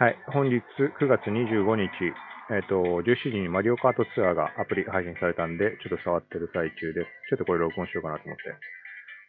[0.00, 1.92] はい、本日9月25日、
[2.48, 7.12] えっ、と、17時にマリオカートツアーがアプリ配信されたんで、ちょっと触ってる最中です。
[7.28, 8.48] ちょっとこれ録音しようかなと思って。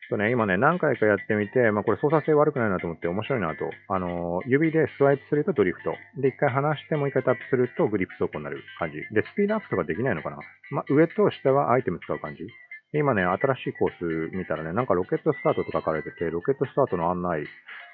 [0.07, 3.67] とね、今ね、何回かやってみて、まあこれ操作性悪くないなと思って面白いなと。
[3.92, 5.92] あのー指でスワイプするとドリフト。
[6.15, 8.96] で、一回離してもう一回タップするとグリップ走行になる感じ。
[9.12, 10.40] で、スピードアップとかできないのかな
[10.72, 12.47] まあ上と下はアイテム使う感じ。
[12.94, 17.44] 今ね、新しいコース見たらね、なんかロケットスタートとか書かれてて、ロケットスタートの案内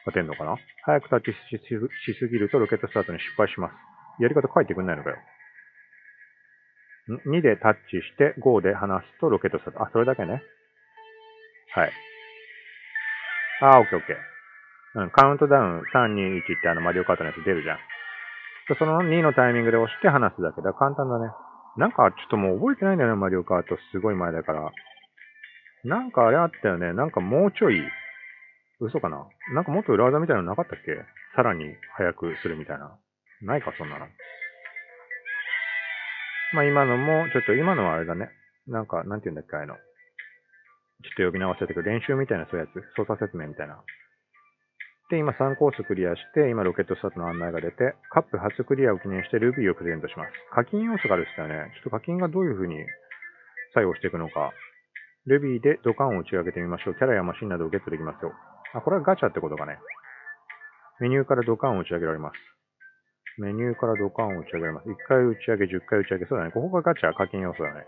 [0.08, 0.56] が出んのかな？
[0.84, 1.36] 早くタッチし
[2.18, 3.76] すぎるとロケットスタートに失敗します。
[4.24, 5.18] やり方書いてくんないのかよ。
[7.28, 9.84] ?2 でタッチして5で離すとロケットスタート。
[9.84, 10.42] あ、それだけね。
[11.76, 11.92] はい。
[13.62, 14.18] あ、オッケーオッケー。
[14.96, 17.78] うん、カウントダウン3、2、1ってあのマリオカートのやつ出るじゃん。
[18.80, 20.74] その2のタイミングで押して離すだけだ。
[20.74, 21.32] 簡単だね。
[21.78, 23.78] なんかちょっともう覚えてないんだよね、マリオカート。
[23.92, 24.72] すごい前だから。
[25.86, 26.92] なんかあれあったよね。
[26.92, 27.80] なんかもうちょい、
[28.80, 29.28] 嘘かな？
[29.54, 30.94] なんかもっと裏技みたいなのなかったっけ？
[31.36, 31.66] さらに
[31.98, 32.98] 速くするみたいな。
[33.42, 34.08] ないか、そんなの。
[36.54, 38.30] まあ今のも、ちょっと今のはあれだね。
[38.68, 39.76] なんか、なんて言うんだっけ、あの。
[39.76, 39.82] ちょっ
[41.18, 41.92] と呼び直せてくる。
[41.92, 42.86] 練習みたいなそういうやつ。
[42.96, 43.78] 操作説明みたいな。
[45.10, 50.32] で、今3コースクリアして、今ロケットスタートの案内が出て、カップ初クリアを記念してルビーをプレゼントします。
[50.54, 51.72] 課金要素があるって言ったよね。
[51.76, 52.76] ちょっと課金がどういう風に
[53.74, 54.52] 作用していくのか。
[55.28, 56.96] ルビーでドカンを打ち上げてみましょう。
[56.96, 58.32] キャラやマシンなどをゲットできますよ。
[58.78, 59.78] あ、これはガチャってことかね。
[61.00, 62.36] メニューからドカンを打ち上げられます。
[63.42, 64.90] メニューからドカンを打ち上げられます。
[64.90, 66.26] 1回打ち上げ、10回打ち上げ。
[66.26, 66.52] そうだね。
[66.52, 67.86] ここがガチャ、課金要素だね。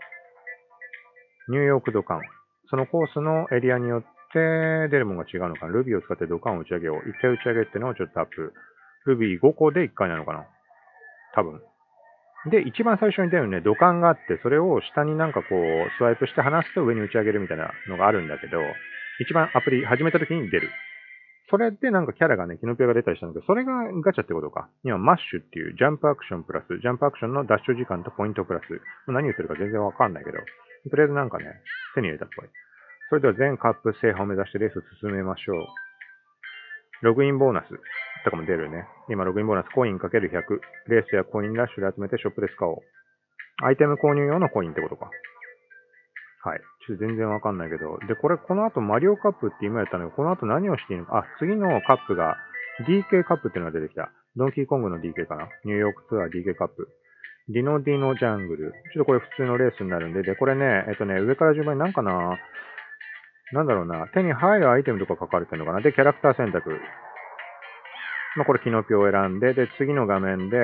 [1.48, 2.22] ニューヨークドカン。
[2.70, 4.02] そのコースのエリアによっ
[4.32, 5.72] て出るものが違うのかな。
[5.72, 7.08] ルビーを使ってドカンを打ち上げよう。
[7.08, 8.54] 1回打ち上げってのをちょっとタップ。
[9.06, 10.46] ルビー5個で1回なのかな。
[11.34, 11.60] 多分。
[12.50, 18.58] で、一番最初に出るね、土管があって、それを下になんかこう、スワイプして離すと上に打ち上げるみたいなのがあるんだけど、
[19.20, 20.70] 一番アプリ始めた時に出る。
[21.50, 24.70] それでなんかキャラがね、キノピオが出たりしたんだけど、それがガチャってことか。
[24.84, 28.64] 今、マッシュっていうジャンプアクションプラス、ジャンプアクションのダッシュ時間とポイントプラス。
[29.10, 31.44] 何言ってるか全然わかんないけど、とりあえずなんかね、
[31.94, 32.48] 手に入れたっぽい。
[33.10, 35.66] それでは全カップ制覇を目指してレースを進めましょう。
[37.02, 37.68] ログインボーナス
[38.24, 38.86] とかも出るね。
[39.08, 40.08] 今、ログインボーナスコイン ×100。
[40.86, 42.78] レースやコインラッシュで集めてショップで使おう。
[43.64, 45.10] アイテム購入用のコインってことか。
[46.42, 46.60] はい。
[46.86, 47.98] ちょっと全然わかんないけど。
[48.08, 51.18] で、これ、この後マリオカップって今やったのに、この後何をしていいのか。
[51.18, 52.36] あ、次のカップが
[52.88, 54.10] DK カップっていうのが出てきた。
[54.36, 55.48] ドンキーコングの DK かな。
[55.64, 56.88] ニューヨークツアー DK カップ。
[57.48, 58.72] ディノディノジャングル。
[58.94, 62.38] ちょっとこれ普通のレースになるんで、で、これね、えっとね、上から順番になんかな、
[63.52, 65.80] なんだろうな、手に入るアイテムとか書かれてるのかな。
[65.80, 66.70] で、キャラクター選択。
[68.36, 70.56] まあ、これ、キノピオを選んで、で、次の画面で、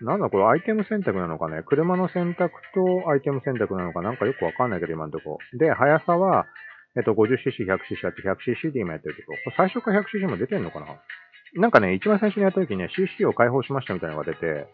[0.00, 1.62] なんだこれ、アイテム選択なのかね？
[1.66, 4.00] 車の選択とアイテム選択なのか？
[4.02, 5.38] なんかよくわかんないけど、今のとこ。
[5.58, 6.46] で、速さは、
[6.96, 9.32] えっと、50cc、100cc あって 100cc で今やってるとこ。
[9.44, 10.86] これ最初から 100cc も出てんのかな？
[11.54, 14.66] なんかね、一番最初にやった時にね、CC を解放しましたみたいなのが出て、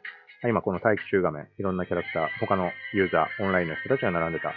[0.47, 4.53] 今この待機中画面、いろんなキャラクター、他のユーザー、オンラインの人たちが並んでた。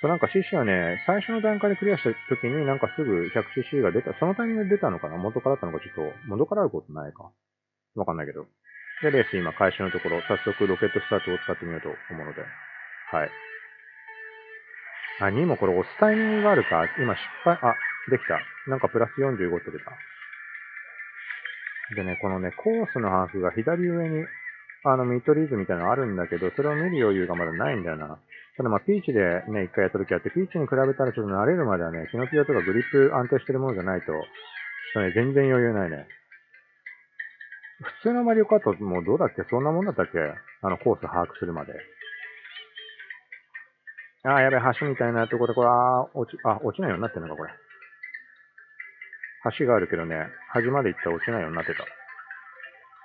[0.00, 5.16] そうなんか CC はね、最初の段階でクリアした時になんかすぐ 100cc が出た、そのタイミングで出たのかな？
[5.16, 7.30] 元からだったのかちょっと、元からあることないか？
[7.96, 8.46] わかんないけど。
[9.02, 12.40] で、レース今開始のところ、早速ロケットスタートを使ってみようと思うので。
[13.12, 13.30] はい。
[15.20, 16.84] あ、2もこれ押すタイミングがあるか。
[16.98, 17.74] 今失敗、あ、
[18.10, 18.40] できた。
[18.70, 19.92] なんかプラス45って出た。
[21.94, 24.24] でね、このね、コースのハーフが左上に、
[24.84, 28.18] あの、ミッドリーズみたいなのあるんだけど、それを見る余裕がまだないんだよな。
[28.56, 34.22] ただまあ、ピーチでね、一回やった時あって、ピーチに比べたらちょっと慣れるまではね、キノピオとかグリップ安定してるものじゃないと、ちょっ
[34.94, 36.06] とね、全然余裕ないね。
[37.82, 39.42] 普通のマリオカートもうどうだっけ？
[39.50, 40.18] そんなもんだったっけ？
[40.18, 41.74] あの、コース把握するまで。
[44.24, 47.50] あー、やべえ、橋みたいなとこで、これ、あ、落ち、あ、落ちないようになってんのか、これ。
[49.58, 51.84] 橋があるけどね、端まで行ったら落ちないようになってた。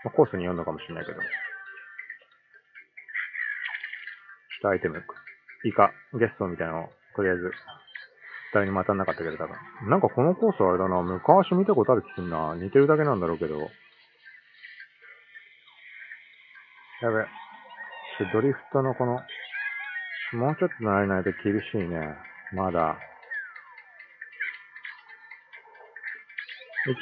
[0.04, 1.20] まあコースに読んだかもしれないけど。
[1.20, 1.28] ちょっ
[4.62, 5.04] とアイテム、
[5.66, 7.52] イカ、ゲストみたいなのを、とりあえず、
[8.54, 9.56] 誰にも当たんなかったけど、多分。
[9.90, 12.56] なんかこのコースはあれだな、昔見たことある気すんな。
[12.56, 13.70] 似てるだけなんだろうけど。
[17.02, 17.26] やべ。
[18.32, 19.14] ドリフトのこの、
[20.34, 22.16] もうちょっと慣れないと厳しいね。
[22.54, 22.98] まだ。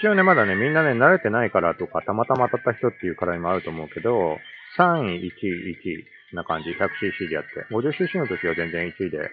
[0.01, 4.37] 一応ね、まだね、みんなね、慣れてないからとか、たまたま当たった人っていうからにもあると思うけど、
[4.77, 7.49] 3位、1位、1位な感じ、100cc でやって。
[7.73, 9.31] 50cc の時は全然1位で、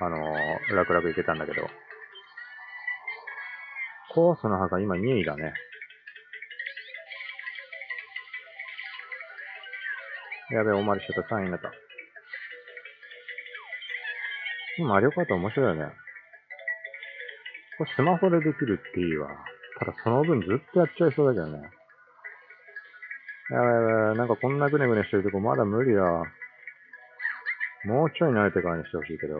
[0.00, 1.68] あのー、楽々いけたんだけど。
[4.14, 5.54] コースの墓今2位だね。
[10.50, 11.36] やべえ、大回りしちゃった。
[11.36, 11.72] 3位になった。
[14.82, 15.92] マリオカート面白いよね。
[17.78, 19.28] これスマホでできるっていいわ。
[19.78, 21.62] ただその分ずっとやっちゃいそうだけどね。
[23.50, 26.02] やばいやばい、なんかこんなグネグネしてるとこまだ無理だ。
[27.84, 29.38] もうちょい慣れてからにしてほしいけど。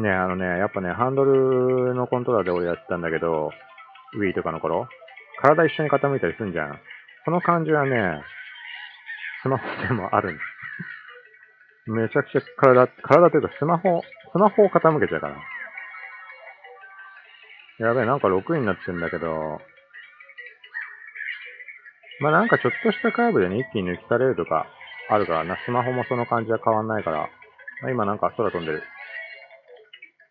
[0.00, 3.50] ね、あのね、やっぱね、ハンドルのコントローラーで俺やってたんだけど、
[4.18, 4.88] Wii とかの頃、
[5.42, 6.80] 体一緒に傾いたりすんじゃん。
[7.24, 8.22] この感じはね、
[9.42, 10.40] スマホでもあるんで
[11.86, 11.90] す。
[11.90, 14.02] めちゃくちゃ体、体というかスマホ、
[14.32, 15.36] スマホを傾けちゃうから。
[17.88, 19.60] やべえ、なんか6位になってんだけど、
[22.20, 24.66] まあなんかちょっとしたカーブでね、一気に抜きされるとか
[25.10, 25.58] あるからな。
[25.64, 27.28] スマホもその感じは変わんないから。
[27.82, 28.82] まあ、今なんか空飛んでる。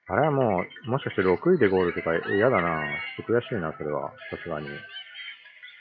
[0.08, 2.82] あれはもう、もしかして6位でゴールとか嫌だな。
[3.18, 4.12] ちょっと悔しいな、それは。
[4.30, 4.68] さすがに。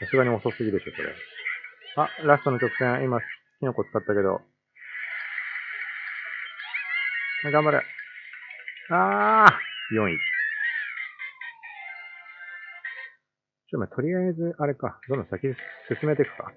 [0.00, 1.14] さすがに遅すぎでしょ、それ。
[1.96, 4.40] あ、ラストの直線、今、キノコ使ったけど。
[7.52, 7.82] 頑張れ。
[8.90, 10.18] あー !4 位。
[13.70, 16.50] ちょっととりあえず、あれか、どんどん先進めていくか。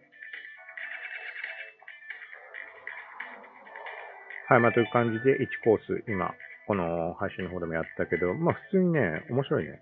[4.48, 6.34] はい、まあ、という感じで1コース、今、
[6.66, 9.82] この配信の方でもやったけど、まあ、普通にね、面白いね。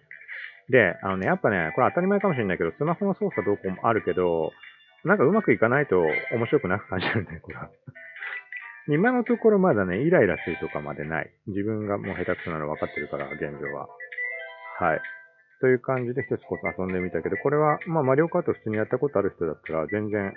[0.70, 4.52] で、あのね、やっぱね、これ当たり前かもしれないけど、スマホの操作どうこうもあるけど、
[5.04, 7.70] なんかうまくいかないと面白くなく感じるね、これは。
[8.88, 11.32] 今のところまだね、イライラするとかまでない。
[11.48, 13.88] 自分がもう下手くそなの分かってるから、現状は。
[14.80, 15.02] はい。
[15.62, 20.34] という感じで一つこそ遊んでみたけど、これは、まあ、マリオカート普通にやったことある人だったら、全然、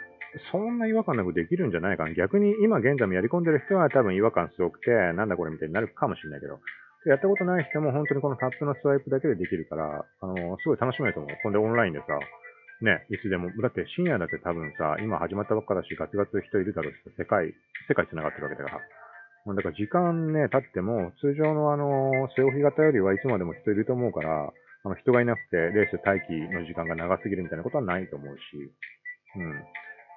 [0.53, 2.13] そんな違和感なくできるんじゃないかな。
[2.13, 6.61] 逆に今現在もやり込んでる人は多分違和感すごくて、なんだこれみたいになるかもしれないけど、
[7.07, 11.37] やったことない人も本当にこのタップのスワイプだけでできるから、あの、すごい楽しめると思う。
[11.43, 12.07] ほんでオンラインでさ、
[12.81, 13.51] ね、いつでも。
[13.61, 17.53] だって深夜だって多分さ、今始まったばっかだし、ガツガツ人いるだろうし、世界、
[17.89, 18.81] 世界繋がってるわけだか
[19.47, 19.55] ら。
[19.55, 24.53] だから時間ね、経っても、通常のあの、背負い型よりはいつまでも人いると思うから、
[24.85, 28.41] あの人がいなくて、レース待機の時間が長すぎるみたいなことはないと思うし、
[29.37, 29.43] う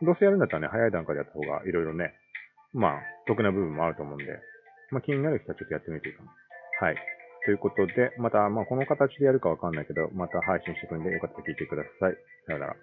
[0.04, 0.08] ん。
[0.08, 2.14] どうせやるんだったらね、早い段階でやった方がいろいろね、
[2.74, 4.26] まあ、得な部分もあると思うんで、
[4.92, 6.32] まあ気になる人はちょっとやってみていいかな。
[6.80, 6.96] はい。
[7.46, 12.14] ということで、また、まあ、この形でやるかわかんないけど、また配信していくんで、よかったら聞いてください。
[12.46, 12.76] さよなら。